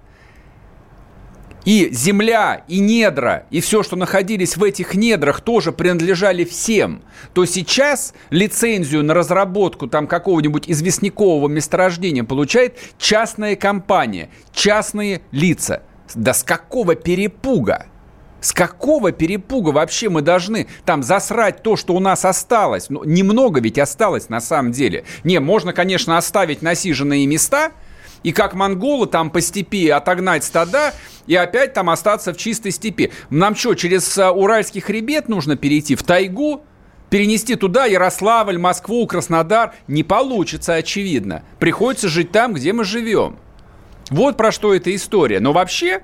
и 1.68 1.90
земля, 1.92 2.64
и 2.66 2.78
недра, 2.78 3.44
и 3.50 3.60
все, 3.60 3.82
что 3.82 3.94
находились 3.94 4.56
в 4.56 4.64
этих 4.64 4.94
недрах, 4.94 5.42
тоже 5.42 5.70
принадлежали 5.70 6.44
всем, 6.44 7.02
то 7.34 7.44
сейчас 7.44 8.14
лицензию 8.30 9.04
на 9.04 9.12
разработку 9.12 9.86
там 9.86 10.06
какого-нибудь 10.06 10.64
известнякового 10.66 11.46
месторождения 11.46 12.24
получает 12.24 12.78
частная 12.96 13.54
компания, 13.54 14.30
частные 14.50 15.20
лица. 15.30 15.82
Да 16.14 16.32
с 16.32 16.42
какого 16.42 16.94
перепуга? 16.94 17.84
С 18.40 18.54
какого 18.54 19.12
перепуга 19.12 19.68
вообще 19.68 20.08
мы 20.08 20.22
должны 20.22 20.68
там 20.86 21.02
засрать 21.02 21.62
то, 21.62 21.76
что 21.76 21.94
у 21.94 22.00
нас 22.00 22.24
осталось? 22.24 22.88
Ну, 22.88 23.04
немного 23.04 23.60
ведь 23.60 23.78
осталось 23.78 24.30
на 24.30 24.40
самом 24.40 24.72
деле. 24.72 25.04
Не, 25.22 25.38
можно, 25.38 25.74
конечно, 25.74 26.16
оставить 26.16 26.62
насиженные 26.62 27.26
места– 27.26 27.72
и 28.22 28.32
как 28.32 28.54
монголы 28.54 29.06
там 29.06 29.30
по 29.30 29.40
степи 29.40 29.88
отогнать 29.88 30.44
стада 30.44 30.94
и 31.26 31.34
опять 31.34 31.74
там 31.74 31.90
остаться 31.90 32.32
в 32.32 32.36
чистой 32.36 32.72
степи. 32.72 33.12
Нам 33.30 33.54
что, 33.54 33.74
через 33.74 34.16
э, 34.18 34.28
Уральский 34.28 34.80
хребет 34.80 35.28
нужно 35.28 35.56
перейти 35.56 35.94
в 35.94 36.02
тайгу? 36.02 36.62
Перенести 37.10 37.54
туда 37.54 37.86
Ярославль, 37.86 38.58
Москву, 38.58 39.06
Краснодар 39.06 39.74
не 39.86 40.02
получится, 40.02 40.74
очевидно. 40.74 41.42
Приходится 41.58 42.08
жить 42.08 42.32
там, 42.32 42.52
где 42.52 42.72
мы 42.72 42.84
живем. 42.84 43.38
Вот 44.10 44.36
про 44.36 44.52
что 44.52 44.74
эта 44.74 44.94
история. 44.94 45.40
Но 45.40 45.52
вообще, 45.52 46.02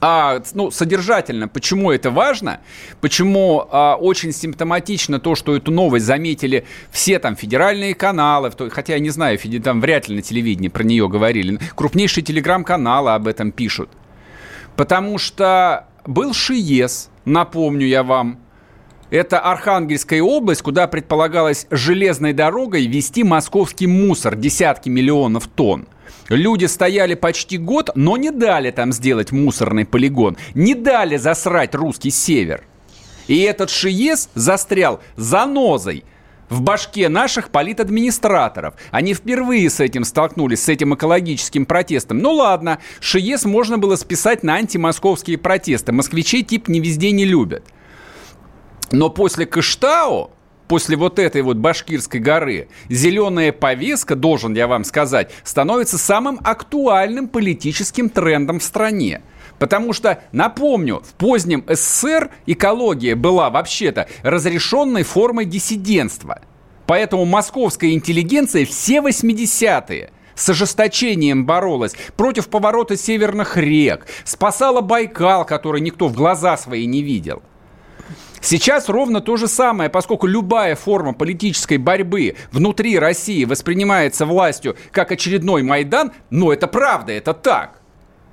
а, 0.00 0.42
ну, 0.54 0.70
содержательно, 0.70 1.48
почему 1.48 1.90
это 1.90 2.10
важно, 2.10 2.60
почему 3.00 3.66
а, 3.70 3.96
очень 3.96 4.32
симптоматично 4.32 5.18
то, 5.18 5.34
что 5.34 5.56
эту 5.56 5.72
новость 5.72 6.04
заметили 6.04 6.66
все 6.90 7.18
там 7.18 7.34
федеральные 7.34 7.94
каналы, 7.94 8.52
хотя 8.70 8.94
я 8.94 8.98
не 8.98 9.10
знаю, 9.10 9.38
там 9.62 9.80
вряд 9.80 10.08
ли 10.08 10.16
на 10.16 10.22
телевидении 10.22 10.68
про 10.68 10.82
нее 10.82 11.08
говорили, 11.08 11.58
крупнейшие 11.74 12.22
телеграм-каналы 12.22 13.14
об 13.14 13.26
этом 13.26 13.52
пишут. 13.52 13.88
Потому 14.76 15.16
что 15.16 15.86
был 16.04 16.34
ШИЕС, 16.34 17.10
напомню 17.24 17.86
я 17.86 18.02
вам, 18.02 18.38
это 19.10 19.38
Архангельская 19.40 20.22
область, 20.22 20.62
куда 20.62 20.86
предполагалось 20.86 21.66
железной 21.70 22.32
дорогой 22.32 22.86
вести 22.86 23.24
московский 23.24 23.86
мусор, 23.86 24.36
десятки 24.36 24.88
миллионов 24.88 25.46
тонн. 25.48 25.86
Люди 26.28 26.64
стояли 26.64 27.14
почти 27.14 27.56
год, 27.56 27.90
но 27.94 28.16
не 28.16 28.30
дали 28.30 28.70
там 28.70 28.92
сделать 28.92 29.32
мусорный 29.32 29.84
полигон. 29.84 30.36
Не 30.54 30.74
дали 30.74 31.16
засрать 31.16 31.74
русский 31.74 32.10
север. 32.10 32.64
И 33.28 33.40
этот 33.40 33.70
ШИЕС 33.70 34.30
застрял 34.34 35.00
занозой 35.16 36.04
в 36.48 36.62
башке 36.62 37.08
наших 37.08 37.50
политадминистраторов. 37.50 38.74
Они 38.90 39.14
впервые 39.14 39.68
с 39.68 39.80
этим 39.80 40.04
столкнулись, 40.04 40.62
с 40.62 40.68
этим 40.68 40.94
экологическим 40.94 41.66
протестом. 41.66 42.18
Ну 42.18 42.32
ладно, 42.32 42.78
ШИЕС 43.00 43.44
можно 43.44 43.78
было 43.78 43.96
списать 43.96 44.42
на 44.42 44.54
антимосковские 44.54 45.38
протесты. 45.38 45.92
Москвичей 45.92 46.42
тип 46.42 46.68
не 46.68 46.80
везде 46.80 47.10
не 47.10 47.24
любят. 47.24 47.64
Но 48.92 49.10
после 49.10 49.46
Кыштау 49.46 50.30
после 50.68 50.96
вот 50.96 51.18
этой 51.18 51.42
вот 51.42 51.56
Башкирской 51.56 52.20
горы 52.20 52.68
зеленая 52.88 53.52
повестка, 53.52 54.14
должен 54.14 54.54
я 54.54 54.66
вам 54.66 54.84
сказать, 54.84 55.30
становится 55.44 55.98
самым 55.98 56.40
актуальным 56.42 57.28
политическим 57.28 58.08
трендом 58.08 58.60
в 58.60 58.64
стране. 58.64 59.22
Потому 59.58 59.92
что, 59.92 60.22
напомню, 60.32 61.02
в 61.02 61.14
позднем 61.14 61.64
СССР 61.66 62.30
экология 62.46 63.14
была 63.14 63.48
вообще-то 63.48 64.08
разрешенной 64.22 65.02
формой 65.02 65.46
диссидентства. 65.46 66.42
Поэтому 66.86 67.24
московская 67.24 67.92
интеллигенция 67.92 68.66
все 68.66 68.98
80-е 68.98 70.10
с 70.34 70.50
ожесточением 70.50 71.46
боролась 71.46 71.94
против 72.16 72.48
поворота 72.48 72.96
северных 72.96 73.56
рек, 73.56 74.06
спасала 74.24 74.82
Байкал, 74.82 75.46
который 75.46 75.80
никто 75.80 76.08
в 76.08 76.12
глаза 76.14 76.56
свои 76.58 76.84
не 76.86 77.02
видел– 77.02 77.42
Сейчас 78.40 78.88
ровно 78.88 79.20
то 79.20 79.36
же 79.36 79.48
самое, 79.48 79.90
поскольку 79.90 80.26
любая 80.26 80.76
форма 80.76 81.14
политической 81.14 81.78
борьбы 81.78 82.36
внутри 82.52 82.98
России 82.98 83.44
воспринимается 83.44 84.26
властью 84.26 84.76
как 84.92 85.12
очередной 85.12 85.62
Майдан, 85.62 86.12
но 86.30 86.52
это 86.52 86.66
правда, 86.66 87.12
это 87.12 87.34
так. 87.34 87.80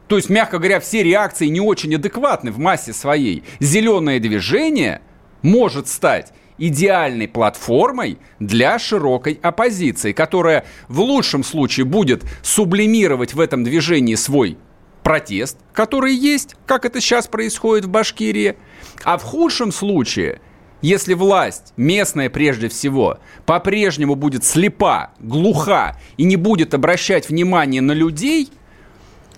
То 0.08 0.18
есть, 0.18 0.30
мягко 0.30 0.58
говоря, 0.60 0.80
все 0.80 1.02
реакции 1.02 1.48
не 1.48 1.62
очень 1.62 1.96
адекватны 1.96 2.52
в 2.52 2.60
массе 2.60 2.94
своей. 2.94 3.44
Зеленое 3.60 4.20
движение 4.20 5.02
может 5.42 5.88
стать 5.88 6.34
идеальной 6.58 7.28
платформой 7.28 8.20
для 8.39 8.78
широкой 8.80 9.39
оппозиции, 9.42 10.12
которая 10.12 10.66
в 10.88 11.00
лучшем 11.00 11.44
случае 11.44 11.86
будет 11.86 12.24
сублимировать 12.42 13.34
в 13.34 13.39
этом 13.39 13.63
движении 13.63 14.16
свой 14.16 14.58
протест, 15.04 15.58
который 15.74 16.16
есть, 16.16 16.56
как 16.66 16.86
это 16.86 17.02
сейчас 17.02 17.28
происходит 17.28 17.86
в 17.86 17.89
Башкирии, 17.89 18.56
а 19.04 19.18
в 19.18 19.24
худшем 19.24 19.72
случае, 19.72 20.42
если 20.82 21.13
власть, 21.13 21.74
местная 21.78 22.30
прежде 22.30 22.70
всего, 22.70 23.20
по-прежнему 23.46 24.16
будет 24.16 24.44
слепа, 24.44 25.12
глуха 25.20 25.98
и 26.18 26.24
не 26.24 26.36
будет 26.36 26.74
обращать 26.74 27.30
внимание 27.30 27.82
на 27.82 27.92
людей, 27.92 28.50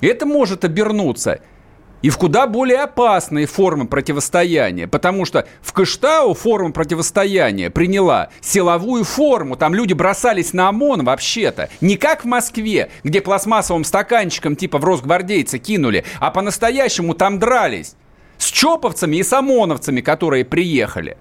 это 0.01 0.25
может 0.25 0.63
обернуться– 0.63 1.41
и 2.05 2.11
в 2.11 2.19
куда 2.19 2.45
более 2.45 2.81
опасные 2.81 3.47
формы 3.47 3.87
противостояния, 3.87 4.87
потому 4.87 5.25
что 5.25 5.47
в 5.63 5.73
Кыштау 5.73 6.35
форма 6.35 6.71
противостояния 6.71 7.71
приняла 7.71 8.29
силовую 8.41 9.03
форму, 9.03 9.55
там 9.55 9.73
люди 9.73 9.93
бросались 9.93 10.53
на 10.53 10.69
ОМОН 10.69 11.03
вообще-то, 11.03 11.67
не 11.81 11.97
как 11.97 12.23
в 12.23 12.27
Москве, 12.27 12.91
где 13.03 13.21
пластмассовым 13.21 13.83
стаканчиком 13.83 14.55
типа 14.55 14.77
в 14.77 14.83
Росгвардейцы 14.83 15.57
кинули, 15.57 16.05
а 16.19 16.29
по-настоящему 16.29 17.15
там 17.15 17.39
дрались 17.39 17.95
с 18.37 18.51
чоповцами 18.51 19.15
и 19.15 19.23
с 19.23 19.33
ОМОНовцами, 19.33 20.01
которые 20.01 20.45
приехали. 20.45 21.17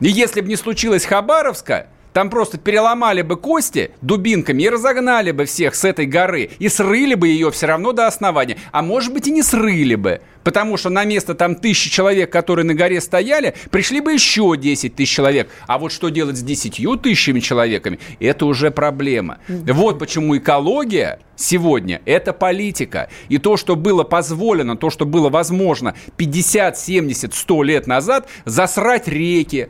И 0.00 0.08
если 0.08 0.40
бы 0.40 0.48
не 0.48 0.56
случилось 0.56 1.04
Хабаровска, 1.04 1.86
там 2.18 2.30
просто 2.30 2.58
переломали 2.58 3.22
бы 3.22 3.36
кости 3.36 3.92
дубинками 4.02 4.64
и 4.64 4.68
разогнали 4.68 5.30
бы 5.30 5.44
всех 5.44 5.76
с 5.76 5.84
этой 5.84 6.04
горы. 6.06 6.50
И 6.58 6.68
срыли 6.68 7.14
бы 7.14 7.28
ее 7.28 7.52
все 7.52 7.66
равно 7.66 7.92
до 7.92 8.08
основания. 8.08 8.58
А 8.72 8.82
может 8.82 9.12
быть 9.12 9.28
и 9.28 9.30
не 9.30 9.44
срыли 9.44 9.94
бы. 9.94 10.20
Потому 10.42 10.76
что 10.76 10.90
на 10.90 11.04
место 11.04 11.36
там 11.36 11.54
тысячи 11.54 11.90
человек, 11.90 12.32
которые 12.32 12.64
на 12.64 12.74
горе 12.74 13.00
стояли, 13.00 13.54
пришли 13.70 14.00
бы 14.00 14.14
еще 14.14 14.56
10 14.56 14.96
тысяч 14.96 15.14
человек. 15.14 15.48
А 15.68 15.78
вот 15.78 15.92
что 15.92 16.08
делать 16.08 16.36
с 16.36 16.42
10 16.42 17.00
тысячами 17.02 17.38
человеками, 17.38 18.00
это 18.18 18.46
уже 18.46 18.72
проблема. 18.72 19.38
Вот 19.46 20.00
почему 20.00 20.36
экология 20.36 21.20
сегодня– 21.36 22.02
это 22.04 22.32
политика. 22.32 23.10
И 23.28 23.38
то, 23.38 23.56
что 23.56 23.76
было 23.76 24.02
позволено, 24.02 24.76
то, 24.76 24.90
что 24.90 25.06
было 25.06 25.28
возможно 25.28 25.94
50, 26.16 26.76
70, 26.76 27.32
100 27.32 27.62
лет 27.62 27.86
назад, 27.86 28.28
засрать 28.44 29.06
реки, 29.06 29.68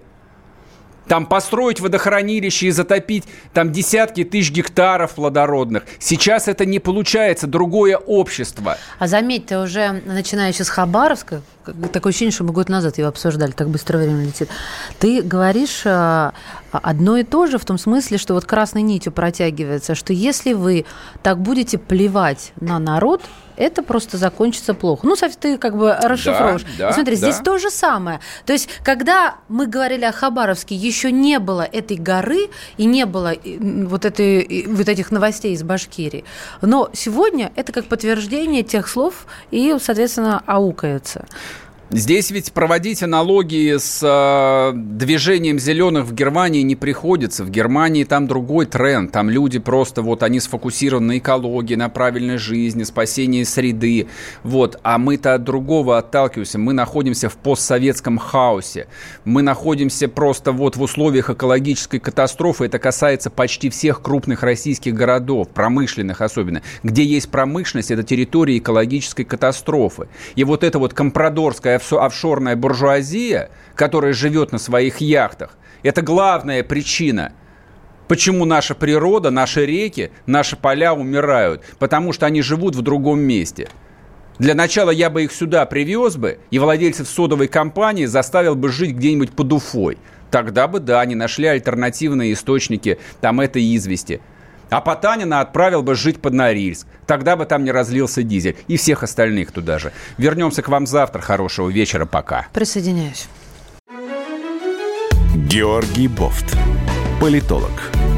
там 1.09 1.27
построить 1.27 1.81
водохранилище 1.81 2.67
и 2.67 2.71
затопить 2.71 3.25
там 3.53 3.73
десятки 3.73 4.25
тысяч 4.25 4.53
гектаров 4.53 5.15
плодородных. 5.15 5.85
Сейчас 5.99 6.49
это 6.49 6.65
не 6.67 6.79
получается, 6.79 7.47
другое 7.47 7.97
общество. 7.97 8.79
А 8.99 9.07
заметь, 9.07 9.47
ты 9.47 9.59
уже, 9.59 10.03
начиная 10.05 10.53
с 10.53 10.69
Хабаровска, 10.69 11.43
такое 11.93 12.11
ощущение, 12.11 12.33
что 12.33 12.45
мы 12.45 12.53
год 12.53 12.69
назад 12.69 12.99
его 12.99 13.09
обсуждали, 13.09 13.51
так 13.53 13.69
быстро 13.69 13.99
время 13.99 14.25
летит, 14.25 14.49
ты 14.99 15.23
говоришь 15.23 15.83
э, 15.85 16.31
одно 16.71 17.17
и 17.17 17.25
то 17.25 17.47
же 17.47 17.59
в 17.59 17.65
том 17.65 17.79
смысле, 17.79 18.19
что 18.19 18.35
вот 18.35 18.45
красной 18.45 18.83
нитью 18.83 19.13
протягивается, 19.13 19.95
что 19.95 20.13
если 20.13 20.53
вы 20.53 20.85
так 21.23 21.41
будете 21.41 21.79
плевать 21.79 22.53
на 22.61 22.79
народ, 22.79 23.23
это 23.59 23.83
просто 23.83 24.17
закончится 24.17 24.73
плохо. 24.73 25.07
Ну, 25.07 25.17
ты 25.41 25.59
как 25.59 25.77
бы 25.77 25.95
расшифровываешь. 26.01 26.63
Да, 26.79 26.89
да, 26.89 26.93
смотри, 26.93 27.17
да. 27.17 27.31
здесь 27.31 27.43
то 27.45 27.59
же 27.59 27.71
самое. 27.71 28.21
То 28.47 28.53
есть, 28.53 28.69
когда 28.83 29.37
мы 29.49 29.67
говорили 29.67 30.05
о 30.05 30.13
Хабаровске, 30.13 30.75
еще 30.75 31.11
не 31.13 31.39
было 31.39 31.63
этой 31.63 31.97
горы 31.97 32.49
и 32.77 32.85
не 32.85 33.05
было 33.05 33.35
вот, 33.45 34.05
этой, 34.05 34.67
вот 34.69 34.89
этих 34.89 35.11
новостей 35.11 35.55
из 35.55 35.63
Башкирии. 35.63 36.25
Но 36.63 36.91
сегодня 36.93 37.53
это 37.57 37.73
как 37.73 37.87
подтверждение 37.87 38.63
тех 38.63 38.89
слов 38.89 39.27
и, 39.51 39.77
соответственно, 39.81 40.43
аукается. 40.47 41.27
Здесь 41.91 42.31
ведь 42.31 42.53
проводить 42.53 43.03
аналогии 43.03 43.79
с 43.79 44.01
э, 44.03 44.77
движением 44.77 45.59
зеленых 45.59 46.05
в 46.05 46.13
Германии 46.13 46.61
не 46.61 46.77
приходится. 46.77 47.45
В 47.45 47.51
Германии 47.51 48.05
там 48.05 48.27
другой 48.27 48.67
тренд. 48.67 49.11
Там 49.11 49.31
люди 49.31 49.59
просто 49.59 50.03
вот 50.03 50.23
они 50.23 50.39
сфокусированы 50.39 51.07
на 51.07 51.19
экологии, 51.19 51.77
на 51.77 51.89
правильной 51.89 52.37
жизни, 52.37 52.83
спасении 52.83 53.43
среды. 53.43 54.07
Вот. 54.43 54.79
А 54.83 54.99
мы-то 54.99 55.33
от 55.33 55.45
другого 55.45 55.97
отталкиваемся. 55.97 56.59
Мы 56.59 56.75
находимся 56.75 57.31
в 57.31 57.39
постсоветском 57.39 58.19
хаосе. 58.19 58.87
Мы 59.25 59.41
находимся 59.41 60.09
просто 60.09 60.53
вот 60.53 60.77
в 60.77 60.83
условиях 60.83 61.31
экологической 61.31 62.01
катастрофы. 62.01 62.67
Это 62.67 62.79
касается 62.79 63.31
почти 63.31 63.71
всех 63.71 64.03
крупных 64.03 64.43
российских 64.43 64.93
городов, 64.93 65.49
промышленных 65.49 66.21
особенно. 66.21 66.61
Где 66.83 67.03
есть 67.03 67.31
промышленность, 67.31 67.91
это 67.91 68.03
территория 68.03 68.59
экологической 68.59 69.25
катастрофы. 69.25 70.09
И 70.37 70.45
вот 70.45 70.65
это 70.65 70.79
вот 70.79 70.93
компрадорская 70.93 71.78
офшорная 71.93 72.57
буржуазия, 72.57 73.51
которая 73.75 74.13
живет 74.13 74.53
на 74.53 74.59
своих 74.59 74.99
яхтах, 74.99 75.57
это 75.83 76.03
главная 76.03 76.63
причина, 76.65 77.33
почему 78.09 78.45
наша 78.45 78.75
природа, 78.75 79.31
наши 79.31 79.65
реки, 79.65 80.11
наши 80.27 80.57
поля 80.57 80.95
умирают. 80.95 81.63
Потому 81.79 82.13
что 82.13 82.27
они 82.27 82.43
живут 82.43 82.75
в 82.75 82.83
другом 82.83 83.21
месте. 83.21 83.69
Для 84.39 84.55
начала 84.55 84.91
я 84.91 85.11
бы 85.11 85.25
их 85.25 85.33
сюда 85.33 85.67
привез 85.67 86.17
бы, 86.17 86.39
и 86.51 86.59
владельцев 86.59 87.09
содовой 87.09 87.49
компании 87.49 88.07
заставил 88.07 88.55
бы 88.55 88.69
жить 88.69 88.95
где-нибудь 88.95 89.33
под 89.33 89.53
Уфой. 89.53 89.99
Тогда 90.31 90.69
бы, 90.69 90.79
да, 90.79 91.01
они 91.01 91.15
нашли 91.15 91.47
альтернативные 91.47 92.33
источники 92.33 92.99
там 93.21 93.41
этой 93.41 93.63
извести. 93.75 94.21
А 94.71 94.81
Потанина 94.81 95.41
отправил 95.41 95.83
бы 95.83 95.95
жить 95.95 96.21
под 96.21 96.35
Норильск. 96.35 96.87
Тогда 97.07 97.37
бы 97.37 97.47
там 97.47 97.65
не 97.65 97.71
разлился 97.71 98.23
дизель. 98.23 98.57
И 98.69 98.77
всех 98.77 99.03
остальных 99.03 99.53
туда 99.53 99.79
же. 99.79 99.93
Вернемся 100.19 100.63
к 100.63 100.69
вам 100.69 100.87
завтра. 100.87 101.21
Хорошего 101.21 101.69
вечера. 101.69 102.07
Пока. 102.07 102.47
Присоединяюсь. 102.53 103.29
Георгий 105.35 106.09
Бофт. 106.09 106.57
Политолог, 107.21 107.73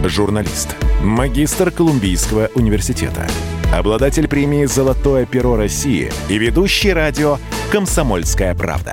журналист, 0.05 0.77
магистр 1.03 1.71
Колумбийского 1.71 2.51
университета, 2.55 3.27
обладатель 3.75 4.29
премии 4.29 4.67
«Золотое 4.67 5.25
перо 5.25 5.57
России» 5.57 6.13
и 6.29 6.37
ведущий 6.37 6.93
радио 6.93 7.39
«Комсомольская 7.73 8.55
правда». 8.55 8.93